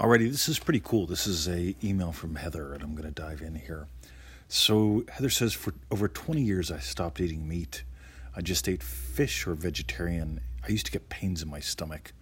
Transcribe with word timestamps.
Alrighty, 0.00 0.30
this 0.30 0.48
is 0.48 0.58
pretty 0.58 0.80
cool. 0.82 1.04
This 1.04 1.26
is 1.26 1.46
a 1.46 1.74
email 1.84 2.10
from 2.10 2.36
Heather, 2.36 2.72
and 2.72 2.82
I'm 2.82 2.94
going 2.94 3.06
to 3.06 3.10
dive 3.10 3.42
in 3.42 3.54
here. 3.54 3.86
So 4.48 5.04
Heather 5.10 5.28
says, 5.28 5.52
for 5.52 5.74
over 5.90 6.08
20 6.08 6.40
years, 6.40 6.70
I 6.70 6.78
stopped 6.78 7.20
eating 7.20 7.46
meat. 7.46 7.84
I 8.34 8.40
just 8.40 8.66
ate 8.66 8.82
fish 8.82 9.46
or 9.46 9.52
vegetarian. 9.52 10.40
I 10.66 10.70
used 10.70 10.86
to 10.86 10.92
get 10.92 11.10
pains 11.10 11.42
in 11.42 11.50
my 11.50 11.60
stomach. 11.60 12.14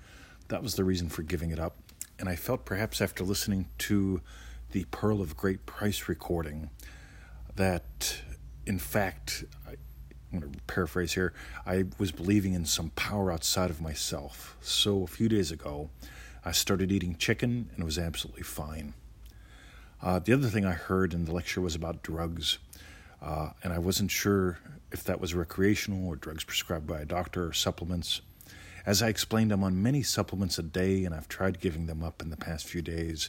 That 0.49 0.61
was 0.61 0.75
the 0.75 0.83
reason 0.83 1.09
for 1.09 1.22
giving 1.22 1.53
it 1.53 1.61
up. 1.61 1.77
And 2.19 2.29
I 2.29 2.35
felt 2.35 2.64
perhaps 2.64 3.01
after 3.01 3.22
listening 3.22 3.69
to 3.79 4.22
the 4.72 4.85
Pearl 4.90 5.21
of 5.21 5.37
Great 5.37 5.65
Price 5.65 6.08
recording 6.08 6.71
that, 7.54 8.22
in 8.67 8.81
fact, 8.81 9.45
I, 9.69 9.74
I'm 10.33 10.40
going 10.40 10.53
to 10.53 10.58
paraphrase 10.67 11.13
here, 11.13 11.33
I 11.65 11.85
was 11.97 12.10
believing 12.10 12.54
in 12.54 12.65
some 12.65 12.90
power 12.97 13.31
outside 13.31 13.71
of 13.71 13.81
myself. 13.81 14.56
So 14.60 15.04
a 15.04 15.06
few 15.06 15.29
days 15.29 15.53
ago, 15.53 15.90
I 16.45 16.52
started 16.52 16.93
eating 16.93 17.16
chicken 17.16 17.70
and 17.73 17.83
it 17.83 17.84
was 17.84 17.98
absolutely 17.98 18.43
fine. 18.43 18.95
Uh, 20.01 20.19
the 20.20 20.33
other 20.33 20.48
thing 20.48 20.65
I 20.65 20.73
heard 20.73 21.12
in 21.12 21.24
the 21.24 21.33
lecture 21.33 21.60
was 21.60 21.74
about 21.74 22.02
drugs, 22.02 22.59
uh, 23.20 23.51
and 23.65 23.73
I 23.73 23.79
wasn't 23.79 24.10
sure 24.10 24.59
if 24.93 25.05
that 25.05 25.20
was 25.20 25.34
recreational 25.34 26.06
or 26.06 26.16
drugs 26.16 26.45
prescribed 26.45 26.87
by 26.87 27.01
a 27.01 27.05
doctor 27.05 27.48
or 27.48 27.52
supplements. 27.52 28.20
As 28.87 29.02
I 29.02 29.09
explained, 29.09 29.52
I'm 29.52 29.65
on 29.65 29.82
many 29.82 30.02
supplements 30.02 30.59
a 30.59 30.62
day, 30.62 31.05
and 31.05 31.15
I've 31.15 31.29
tried 31.29 31.60
giving 31.60 31.87
them 31.87 32.02
up 32.02 32.23
in 32.23 32.30
the 32.30 32.37
past 32.37 32.66
few 32.66 32.80
days, 32.80 33.29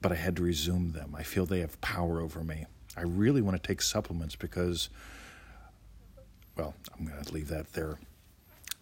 but 0.00 0.10
I 0.10 0.16
had 0.16 0.36
to 0.36 0.42
resume 0.42 0.92
them. 0.92 1.14
I 1.14 1.22
feel 1.22 1.46
they 1.46 1.60
have 1.60 1.80
power 1.80 2.20
over 2.20 2.42
me. 2.42 2.66
I 2.96 3.02
really 3.02 3.42
want 3.42 3.62
to 3.62 3.66
take 3.66 3.82
supplements 3.82 4.36
because, 4.36 4.88
well, 6.56 6.74
I'm 6.98 7.06
going 7.06 7.22
to 7.22 7.32
leave 7.32 7.48
that 7.48 7.74
there. 7.74 7.98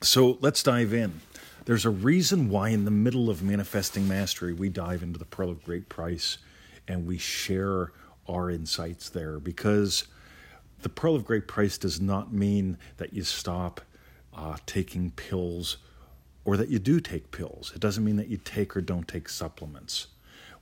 So 0.03 0.39
let's 0.41 0.63
dive 0.63 0.95
in. 0.95 1.21
There's 1.65 1.85
a 1.85 1.91
reason 1.91 2.49
why, 2.49 2.71
in 2.71 2.85
the 2.85 2.91
middle 2.91 3.31
of 3.31 3.41
manifesting 3.41 4.09
mastery, 4.09 4.53
we 4.53 4.69
dive 4.69 5.05
into 5.05 5.21
the 5.21 5.25
Pearl 5.25 5.49
of 5.49 5.63
Great 5.63 5.89
Price 5.89 6.39
and 6.89 7.07
we 7.07 7.19
share 7.19 7.93
our 8.29 8.51
insights 8.51 9.09
there 9.09 9.39
because 9.39 10.09
the 10.81 10.89
Pearl 10.89 11.15
of 11.15 11.25
Great 11.25 11.47
Price 11.47 11.79
does 11.79 12.01
not 12.01 12.33
mean 12.33 12.79
that 12.97 13.13
you 13.13 13.23
stop 13.23 13.81
uh, 14.35 14.57
taking 14.67 15.13
pills 15.13 15.77
or 16.45 16.57
that 16.57 16.69
you 16.69 16.81
do 16.81 16.99
take 16.99 17.31
pills. 17.31 17.71
It 17.73 17.81
doesn't 17.81 18.05
mean 18.05 18.17
that 18.17 18.27
you 18.27 18.39
take 18.39 18.77
or 18.77 18.81
don't 18.81 19.07
take 19.07 19.29
supplements. 19.29 20.09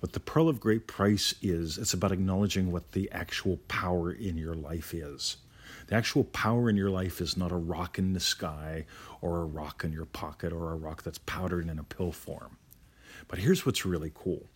What 0.01 0.13
the 0.13 0.21
Pearl 0.21 0.51
of 0.51 0.61
Great 0.61 0.87
Price 0.87 1.35
is, 1.41 1.79
it's 1.79 1.95
about 1.95 2.13
acknowledging 2.13 2.71
what 2.71 2.93
the 2.93 3.11
actual 3.11 3.57
power 3.69 4.13
in 4.13 4.37
your 4.37 4.55
life 4.55 4.93
is. 4.93 5.39
The 5.91 5.97
actual 5.97 6.23
power 6.23 6.71
in 6.71 6.77
your 6.77 6.89
life 6.89 7.21
is 7.21 7.37
not 7.37 7.51
a 7.51 7.57
rock 7.57 7.99
in 7.99 8.13
the 8.13 8.21
sky 8.21 8.87
or 9.21 9.41
a 9.41 9.45
rock 9.45 9.83
in 9.83 9.91
your 9.91 10.05
pocket 10.05 10.53
or 10.53 10.71
a 10.71 10.77
rock 10.77 11.03
that's 11.03 11.19
powdered 11.19 11.69
in 11.69 11.81
a 11.81 11.83
pill 11.83 12.13
form. 12.13 12.59
But 13.27 13.41
here's 13.41 13.67
what's 13.67 13.85
really 13.85 14.13
cool 14.15 14.47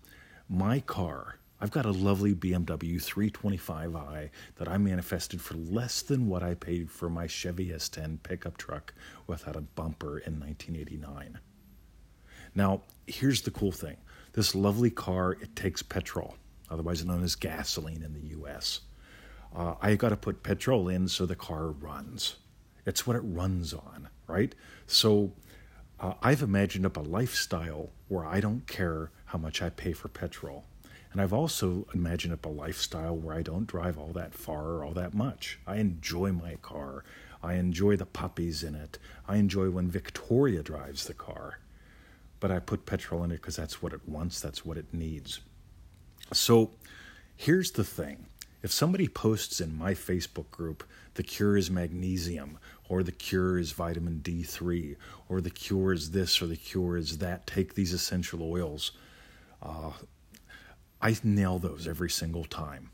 my 0.49 0.79
car, 0.79 1.41
I've 1.61 1.73
got 1.73 1.87
a 1.87 1.91
lovely 1.91 2.37
BMW 2.37 3.03
325i 3.03 4.31
that 4.57 4.69
I 4.69 4.79
manifested 4.79 5.41
for 5.41 5.55
less 5.55 6.03
than 6.03 6.29
what 6.29 6.45
I 6.45 6.55
paid 6.55 6.89
for 6.89 7.11
my 7.11 7.27
Chevy 7.27 7.71
S10 7.71 8.23
pickup 8.23 8.57
truck 8.57 8.95
without 9.27 9.57
a 9.57 9.61
bumper 9.61 10.19
in 10.19 10.39
1989. 10.39 11.41
Now, 12.55 12.83
here's 13.09 13.43
the 13.43 13.51
cool 13.51 13.73
thing 13.73 13.97
this 14.35 14.55
lovely 14.55 14.91
car, 14.91 15.33
it 15.33 15.57
takes 15.57 15.83
petrol, 15.83 16.37
otherwise 16.71 17.05
known 17.05 17.25
as 17.25 17.35
gasoline 17.35 18.05
in 18.05 18.15
the 18.15 18.37
US 18.39 18.83
uh, 19.55 19.75
I 19.81 19.95
got 19.95 20.11
to 20.11 20.17
put 20.17 20.43
petrol 20.43 20.89
in 20.89 21.09
so 21.09 21.27
the 21.27 21.37
car 21.37 21.69
runs. 21.69 22.37
It's 22.87 23.07
what 23.07 23.17
it 23.17 23.21
runs 23.21 23.73
on, 23.73 24.09
right? 24.27 24.55
So 24.87 25.33
uh, 26.01 26.15
I've 26.23 26.43
imagined 26.43 26.85
up 26.85 26.97
a 26.97 27.01
lifestyle 27.01 27.91
where 28.09 28.27
I 28.27 28.41
don't 28.41 28.67
care 28.67 29.11
how 29.27 29.39
much 29.39 29.63
I 29.63 29.71
pay 29.71 29.93
for 29.93 30.09
petrol. 30.09 30.65
And 31.13 31.21
I've 31.21 31.33
also 31.33 31.87
imagined 31.95 32.35
up 32.35 32.45
a 32.45 32.49
lifestyle 32.49 33.17
where 33.17 33.37
I 33.37 33.43
don't 33.43 33.69
drive 33.69 33.97
all 33.97 34.13
that 34.15 34.35
far 34.35 34.71
or 34.71 34.85
all 34.85 34.95
that 34.95 35.15
much. 35.15 35.61
I 35.65 35.77
enjoy 35.77 36.33
my 36.33 36.57
car. 36.57 37.05
I 37.41 37.55
enjoy 37.55 37.97
the 37.97 38.07
puppies 38.07 38.65
in 38.65 38.75
it. 38.75 38.99
I 39.29 39.37
enjoy 39.37 39.71
when 39.71 39.89
Victoria 39.89 40.63
drives 40.63 41.07
the 41.07 41.15
car. 41.15 41.61
But 42.41 42.51
I 42.51 42.59
put 42.59 42.85
petrol 42.85 43.23
in 43.23 43.31
it 43.31 43.37
because 43.37 43.55
that's 43.55 43.81
what 43.81 43.93
it 43.93 44.09
wants, 44.09 44.41
that's 44.41 44.67
what 44.67 44.77
it 44.77 44.93
needs. 44.93 45.41
So 46.33 46.73
here's 47.37 47.71
the 47.71 47.85
thing 47.85 48.27
if 48.65 48.73
somebody 48.73 49.07
posts 49.07 49.61
in 49.61 49.77
my 49.77 49.93
Facebook 49.93 50.51
group, 50.51 50.85
the 51.15 51.23
cure 51.23 51.55
is 51.55 51.71
magnesium, 51.71 52.59
or 52.89 53.03
the 53.03 53.13
cure 53.13 53.59
is 53.59 53.73
vitamin 53.73 54.21
D3, 54.25 54.97
or 55.29 55.43
the 55.43 55.51
cure 55.51 55.93
is 55.93 56.13
this, 56.13 56.41
or 56.41 56.47
the 56.47 56.57
cure 56.57 56.97
is 56.97 57.19
that, 57.19 57.47
take 57.47 57.75
these 57.75 57.93
essential 57.93 58.43
oils, 58.43 58.93
uh, 59.63 59.91
I 61.03 61.15
nail 61.23 61.59
those 61.59 61.87
every 61.87 62.09
single 62.09 62.47
time. 62.47 62.91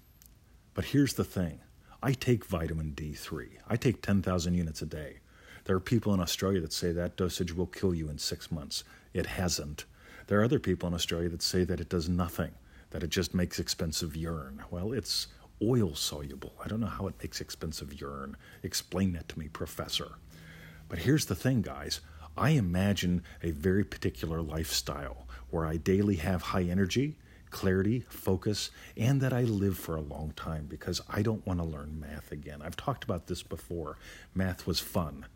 But 0.75 0.87
here's 0.87 1.15
the 1.15 1.23
thing 1.23 1.61
I 2.03 2.15
take 2.15 2.45
vitamin 2.45 2.93
D3, 2.97 3.51
I 3.69 3.77
take 3.77 4.03
10,000 4.03 4.55
units 4.55 4.83
a 4.83 4.87
day. 4.87 5.21
There 5.67 5.77
are 5.77 5.81
people 5.81 6.13
in 6.13 6.19
Australia 6.19 6.61
that 6.63 6.73
say 6.73 6.91
that 6.91 7.17
dosage 7.17 7.55
will 7.55 7.67
kill 7.67 7.95
you 7.95 8.11
in 8.11 8.19
six 8.19 8.51
months. 8.51 8.83
It 9.15 9.27
hasn't. 9.27 9.85
There 10.27 10.41
are 10.41 10.45
other 10.45 10.59
people 10.59 10.89
in 10.89 10.95
Australia 10.95 11.29
that 11.29 11.43
say 11.43 11.63
that 11.63 11.81
it 11.81 11.89
does 11.89 12.09
nothing, 12.09 12.55
that 12.91 13.05
it 13.05 13.11
just 13.11 13.35
makes 13.35 13.61
expensive 13.61 14.17
urine. 14.17 14.65
Well, 14.73 14.93
it's 14.93 15.29
oil 15.63 15.95
soluble. 15.95 16.53
I 16.65 16.69
don't 16.69 16.81
know 16.81 16.87
how 16.87 17.07
it 17.07 17.15
makes 17.21 17.41
expensive 17.41 18.01
urine. 18.01 18.37
Explain 18.63 19.13
that 19.13 19.29
to 19.29 19.39
me, 19.39 19.49
professor. 19.49 20.13
But 20.89 21.01
here's 21.01 21.27
the 21.27 21.35
thing, 21.35 21.63
guys. 21.63 22.01
I 22.37 22.51
imagine 22.51 23.23
a 23.43 23.51
very 23.51 23.85
particular 23.85 24.41
lifestyle 24.41 25.27
where 25.51 25.67
I 25.67 25.77
daily 25.77 26.17
have 26.17 26.43
high 26.43 26.63
energy, 26.63 27.17
clarity, 27.51 28.05
focus, 28.09 28.71
and 28.97 29.21
that 29.21 29.33
I 29.33 29.43
live 29.43 29.77
for 29.77 29.97
a 29.97 30.01
long 30.01 30.33
time 30.37 30.67
because 30.69 31.01
I 31.09 31.23
don't 31.23 31.47
want 31.47 31.61
to 31.61 31.67
learn 31.67 32.01
math 32.01 32.33
again. 32.33 32.63
I've 32.63 32.77
talked 32.77 33.05
about 33.05 33.27
this 33.27 33.43
before. 33.43 33.99
Math 34.35 34.67
was 34.67 34.81
fun, 34.81 35.27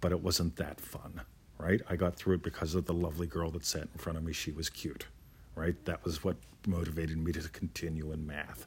but 0.00 0.12
it 0.12 0.20
wasn't 0.20 0.56
that 0.56 0.80
fun, 0.80 1.22
right? 1.58 1.80
I 1.88 1.96
got 1.96 2.16
through 2.16 2.36
it 2.36 2.42
because 2.42 2.74
of 2.74 2.86
the 2.86 2.94
lovely 2.94 3.26
girl 3.26 3.50
that 3.52 3.64
sat 3.64 3.82
in 3.82 3.98
front 3.98 4.18
of 4.18 4.24
me. 4.24 4.32
She 4.32 4.50
was 4.50 4.68
cute, 4.68 5.06
right? 5.54 5.82
That 5.84 6.04
was 6.04 6.24
what 6.24 6.36
motivated 6.66 7.18
me 7.18 7.32
to 7.32 7.48
continue 7.48 8.12
in 8.12 8.26
math. 8.26 8.66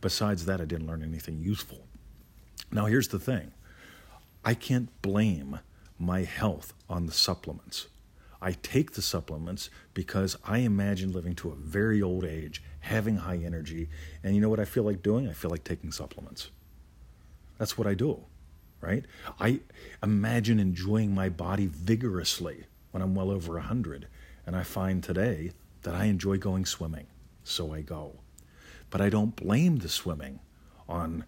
Besides 0.00 0.46
that, 0.46 0.60
I 0.60 0.64
didn't 0.64 0.86
learn 0.86 1.02
anything 1.02 1.38
useful. 1.38 1.86
Now, 2.72 2.86
here's 2.86 3.08
the 3.08 3.18
thing 3.18 3.52
I 4.44 4.54
can't 4.54 4.88
blame 5.02 5.60
my 5.98 6.22
health 6.22 6.72
on 6.88 7.06
the 7.06 7.12
supplements. 7.12 7.86
I 8.42 8.52
take 8.52 8.92
the 8.92 9.02
supplements 9.02 9.68
because 9.92 10.36
I 10.44 10.58
imagine 10.58 11.12
living 11.12 11.34
to 11.36 11.50
a 11.50 11.54
very 11.54 12.00
old 12.00 12.24
age, 12.24 12.62
having 12.80 13.16
high 13.16 13.36
energy, 13.36 13.90
and 14.22 14.34
you 14.34 14.40
know 14.40 14.48
what 14.48 14.60
I 14.60 14.64
feel 14.64 14.84
like 14.84 15.02
doing? 15.02 15.28
I 15.28 15.34
feel 15.34 15.50
like 15.50 15.64
taking 15.64 15.92
supplements. 15.92 16.48
That's 17.58 17.76
what 17.76 17.86
I 17.86 17.92
do, 17.92 18.24
right? 18.80 19.04
I 19.38 19.60
imagine 20.02 20.58
enjoying 20.58 21.14
my 21.14 21.28
body 21.28 21.66
vigorously 21.66 22.64
when 22.92 23.02
I'm 23.02 23.14
well 23.14 23.30
over 23.30 23.54
100, 23.54 24.08
and 24.46 24.56
I 24.56 24.62
find 24.62 25.04
today 25.04 25.52
that 25.82 25.94
I 25.94 26.06
enjoy 26.06 26.38
going 26.38 26.64
swimming, 26.64 27.08
so 27.44 27.74
I 27.74 27.82
go. 27.82 28.20
But 28.90 29.00
I 29.00 29.08
don't 29.08 29.36
blame 29.36 29.78
the 29.78 29.88
swimming 29.88 30.40
on 30.88 31.24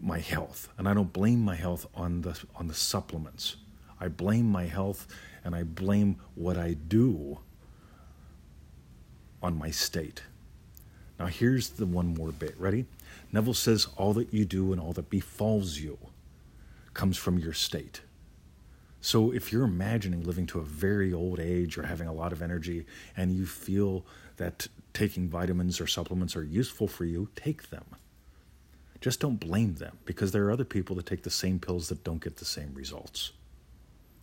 my 0.00 0.18
health, 0.18 0.68
and 0.78 0.88
I 0.88 0.94
don't 0.94 1.12
blame 1.12 1.40
my 1.40 1.54
health 1.54 1.86
on 1.94 2.22
the 2.22 2.38
on 2.56 2.66
the 2.66 2.74
supplements. 2.74 3.56
I 4.00 4.08
blame 4.08 4.46
my 4.50 4.64
health 4.64 5.06
and 5.44 5.54
I 5.54 5.62
blame 5.62 6.16
what 6.34 6.56
I 6.56 6.74
do 6.74 7.38
on 9.40 9.56
my 9.56 9.70
state. 9.70 10.22
Now 11.20 11.26
here's 11.26 11.70
the 11.70 11.86
one 11.86 12.14
more 12.14 12.32
bit. 12.32 12.56
Ready? 12.58 12.86
Neville 13.30 13.54
says 13.54 13.86
all 13.96 14.12
that 14.14 14.34
you 14.34 14.44
do 14.44 14.72
and 14.72 14.80
all 14.80 14.92
that 14.94 15.08
befalls 15.08 15.78
you 15.78 15.98
comes 16.94 17.16
from 17.16 17.38
your 17.38 17.52
state. 17.52 18.00
So 19.02 19.32
if 19.32 19.52
you're 19.52 19.64
imagining 19.64 20.22
living 20.22 20.46
to 20.46 20.60
a 20.60 20.62
very 20.62 21.12
old 21.12 21.40
age 21.40 21.76
or 21.76 21.82
having 21.82 22.06
a 22.06 22.12
lot 22.12 22.32
of 22.32 22.40
energy 22.40 22.86
and 23.16 23.32
you 23.32 23.46
feel 23.46 24.06
that 24.36 24.68
taking 24.94 25.28
vitamins 25.28 25.80
or 25.80 25.88
supplements 25.88 26.36
are 26.36 26.44
useful 26.44 26.86
for 26.86 27.04
you, 27.04 27.28
take 27.34 27.70
them. 27.70 27.84
Just 29.00 29.18
don't 29.18 29.40
blame 29.40 29.74
them 29.74 29.98
because 30.04 30.30
there 30.30 30.44
are 30.46 30.52
other 30.52 30.64
people 30.64 30.94
that 30.96 31.06
take 31.06 31.24
the 31.24 31.30
same 31.30 31.58
pills 31.58 31.88
that 31.88 32.04
don't 32.04 32.22
get 32.22 32.36
the 32.36 32.44
same 32.44 32.72
results. 32.74 33.32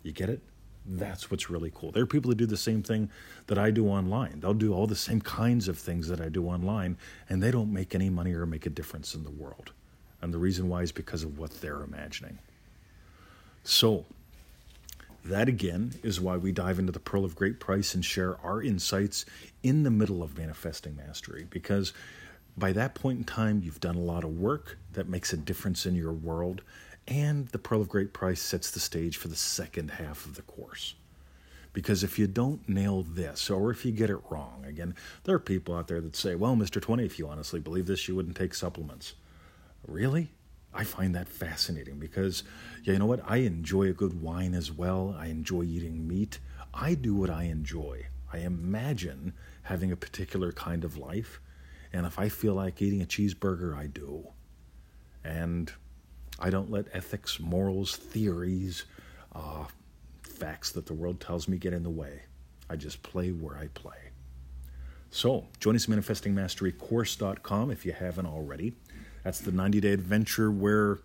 You 0.01 0.13
get 0.13 0.29
it? 0.29 0.41
That's 0.85 1.29
what's 1.29 1.49
really 1.49 1.73
cool. 1.75 1.91
There 1.91 2.03
are 2.03 2.07
people 2.07 2.29
that 2.29 2.37
do 2.37 2.45
the 2.45 2.55
same 2.55 2.81
thing 2.81 3.09
that 3.47 3.57
I 3.57 3.71
do 3.71 3.89
online. 3.89 4.39
They'll 4.39 4.53
do 4.53 4.73
all 4.73 4.87
the 4.87 4.95
same 4.95 5.19
kinds 5.19 5.67
of 5.67 5.77
things 5.77 6.07
that 6.07 6.21
I 6.21 6.29
do 6.29 6.47
online, 6.47 6.97
and 7.27 7.43
they 7.43 7.51
don't 7.51 7.73
make 7.73 7.93
any 7.93 8.09
money 8.09 8.33
or 8.33 8.45
make 8.45 8.65
a 8.65 8.69
difference 8.69 9.13
in 9.13 9.25
the 9.25 9.29
world. 9.29 9.73
And 10.21 10.33
the 10.33 10.37
reason 10.37 10.69
why 10.69 10.83
is 10.83 10.93
because 10.93 11.23
of 11.23 11.37
what 11.37 11.59
they're 11.59 11.83
imagining. 11.83 12.39
So, 13.63 14.05
that 15.25 15.47
again 15.47 15.93
is 16.03 16.21
why 16.21 16.37
we 16.37 16.51
dive 16.51 16.79
into 16.79 16.91
the 16.91 16.99
Pearl 16.99 17.25
of 17.25 17.35
Great 17.35 17.59
Price 17.59 17.93
and 17.93 18.03
share 18.03 18.37
our 18.41 18.61
insights 18.61 19.25
in 19.63 19.83
the 19.83 19.91
middle 19.91 20.23
of 20.23 20.37
manifesting 20.37 20.95
mastery 20.95 21.45
because 21.49 21.93
by 22.59 22.73
that 22.73 22.93
point 22.93 23.19
in 23.19 23.23
time, 23.23 23.61
you've 23.63 23.79
done 23.79 23.95
a 23.95 24.01
lot 24.01 24.23
of 24.23 24.37
work 24.37 24.77
that 24.93 25.07
makes 25.07 25.31
a 25.31 25.37
difference 25.37 25.85
in 25.85 25.95
your 25.95 26.11
world, 26.11 26.61
and 27.07 27.47
the 27.47 27.57
Pearl 27.57 27.81
of 27.81 27.87
Great 27.89 28.13
Price 28.13 28.41
sets 28.41 28.69
the 28.69 28.79
stage 28.79 29.17
for 29.17 29.29
the 29.29 29.35
second 29.35 29.91
half 29.91 30.25
of 30.25 30.35
the 30.35 30.41
course. 30.41 30.95
Because 31.71 32.03
if 32.03 32.19
you 32.19 32.27
don't 32.27 32.67
nail 32.67 33.03
this, 33.03 33.49
or 33.49 33.71
if 33.71 33.85
you 33.85 33.91
get 33.91 34.09
it 34.09 34.19
wrong, 34.29 34.65
again, 34.67 34.95
there 35.23 35.35
are 35.35 35.39
people 35.39 35.75
out 35.75 35.87
there 35.87 36.01
that 36.01 36.15
say, 36.15 36.35
well, 36.35 36.55
Mr. 36.55 36.81
20, 36.81 37.05
if 37.05 37.17
you 37.17 37.27
honestly 37.29 37.59
believe 37.59 37.85
this, 37.85 38.07
you 38.07 38.15
wouldn't 38.15 38.35
take 38.35 38.53
supplements. 38.53 39.13
Really? 39.87 40.31
I 40.73 40.83
find 40.83 41.15
that 41.15 41.27
fascinating 41.27 41.97
because, 41.99 42.43
yeah, 42.83 42.93
you 42.93 42.99
know 42.99 43.05
what? 43.05 43.21
I 43.25 43.37
enjoy 43.37 43.83
a 43.83 43.93
good 43.93 44.21
wine 44.21 44.53
as 44.53 44.71
well. 44.71 45.15
I 45.17 45.27
enjoy 45.27 45.63
eating 45.63 46.07
meat. 46.07 46.39
I 46.73 46.93
do 46.93 47.15
what 47.15 47.29
I 47.29 47.43
enjoy. 47.43 48.05
I 48.31 48.39
imagine 48.39 49.33
having 49.63 49.91
a 49.91 49.95
particular 49.95 50.51
kind 50.51 50.83
of 50.83 50.97
life. 50.97 51.39
And 51.91 52.05
if 52.05 52.19
I 52.19 52.29
feel 52.29 52.53
like 52.53 52.81
eating 52.81 53.01
a 53.01 53.05
cheeseburger, 53.05 53.75
I 53.75 53.87
do. 53.87 54.27
And 55.23 55.71
I 56.39 56.49
don't 56.49 56.69
let 56.69 56.85
ethics, 56.93 57.39
morals, 57.39 57.95
theories, 57.95 58.85
uh, 59.33 59.65
facts 60.21 60.71
that 60.71 60.85
the 60.85 60.93
world 60.93 61.19
tells 61.19 61.47
me 61.47 61.57
get 61.57 61.73
in 61.73 61.83
the 61.83 61.89
way. 61.89 62.21
I 62.69 62.75
just 62.75 63.01
play 63.01 63.31
where 63.31 63.57
I 63.57 63.67
play. 63.67 63.97
So, 65.09 65.47
join 65.59 65.75
us 65.75 65.89
at 65.89 65.95
manifestingmasterycourse.com 65.97 67.71
if 67.71 67.85
you 67.85 67.93
haven't 67.93 68.27
already. 68.27 68.73
That's 69.23 69.39
the 69.39 69.51
90 69.51 69.81
day 69.81 69.91
adventure 69.91 70.51
where 70.51 70.99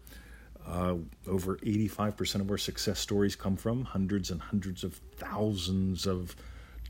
uh, 0.66 0.96
over 1.26 1.56
85% 1.56 2.40
of 2.40 2.50
our 2.50 2.58
success 2.58 2.98
stories 2.98 3.36
come 3.36 3.56
from. 3.56 3.84
Hundreds 3.84 4.30
and 4.30 4.40
hundreds 4.40 4.84
of 4.84 4.94
thousands 5.16 6.06
of 6.06 6.34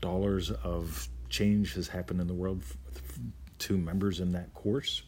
dollars 0.01 0.51
of 0.51 1.07
change 1.29 1.73
has 1.73 1.87
happened 1.87 2.21
in 2.21 2.27
the 2.27 2.33
world 2.33 2.63
to 3.59 3.77
members 3.77 4.19
in 4.19 4.31
that 4.33 4.53
course. 4.53 5.03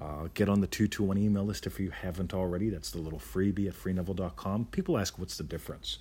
Uh, 0.00 0.28
get 0.32 0.48
on 0.48 0.60
the 0.60 0.66
221 0.66 1.18
email 1.18 1.44
list 1.44 1.66
if 1.66 1.78
you 1.78 1.90
haven't 1.90 2.32
already. 2.32 2.70
That's 2.70 2.90
the 2.90 2.98
little 2.98 3.18
freebie 3.18 3.68
at 3.68 3.74
freeneville.com. 3.74 4.66
People 4.66 4.96
ask 4.96 5.18
what's 5.18 5.36
the 5.36 5.44
difference. 5.44 5.98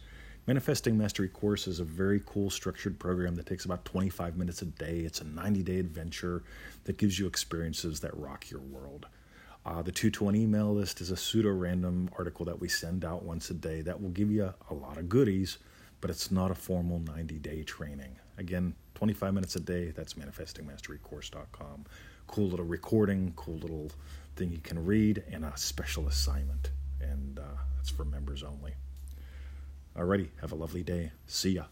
Manifesting 0.47 0.97
Mastery 0.97 1.27
course 1.27 1.67
is 1.67 1.79
a 1.79 1.83
very 1.83 2.21
cool 2.25 2.49
structured 2.49 2.97
program 2.97 3.35
that 3.35 3.45
takes 3.45 3.65
about 3.65 3.83
25 3.85 4.37
minutes 4.37 4.61
a 4.61 4.65
day. 4.65 4.99
It's 4.99 5.21
a 5.21 5.25
90 5.25 5.63
day 5.63 5.79
adventure 5.79 6.43
that 6.85 6.97
gives 6.97 7.19
you 7.19 7.27
experiences 7.27 7.99
that 7.99 8.17
rock 8.17 8.49
your 8.49 8.61
world. 8.61 9.07
Uh, 9.65 9.81
the 9.81 9.91
220 9.91 10.41
email 10.41 10.73
list 10.73 11.01
is 11.01 11.11
a 11.11 11.17
pseudo 11.17 11.51
random 11.51 12.09
article 12.17 12.45
that 12.45 12.59
we 12.59 12.67
send 12.67 13.05
out 13.05 13.23
once 13.23 13.49
a 13.49 13.53
day 13.53 13.81
that 13.81 14.01
will 14.01 14.09
give 14.09 14.31
you 14.31 14.53
a 14.69 14.73
lot 14.73 14.97
of 14.97 15.09
goodies, 15.09 15.57
but 16.01 16.09
it's 16.09 16.31
not 16.31 16.49
a 16.49 16.55
formal 16.55 16.99
90 16.99 17.39
day 17.39 17.63
training. 17.63 18.15
Again, 18.37 18.73
25 18.95 19.33
minutes 19.33 19.55
a 19.55 19.59
day, 19.59 19.91
that's 19.91 20.13
manifestingmasterycourse.com 20.15 21.85
cool 22.29 22.47
little 22.47 22.65
recording, 22.65 23.33
cool 23.35 23.57
little 23.57 23.91
thing 24.35 24.51
you 24.51 24.59
can 24.59 24.85
read, 24.85 25.23
and 25.31 25.43
a 25.43 25.51
special 25.55 26.07
assignment. 26.07 26.69
And 27.01 27.39
uh, 27.39 27.61
that's 27.75 27.89
for 27.89 28.05
members 28.05 28.43
only. 28.43 28.73
Alrighty, 29.97 30.29
have 30.41 30.51
a 30.51 30.55
lovely 30.55 30.83
day. 30.83 31.11
See 31.27 31.51
ya. 31.51 31.63